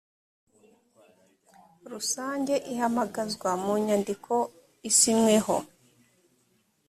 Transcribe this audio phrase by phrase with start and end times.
[1.91, 4.33] rusange ihamagazwa mu nyandiko
[4.89, 5.55] isinyweho